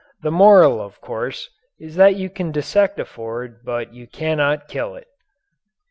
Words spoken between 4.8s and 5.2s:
it.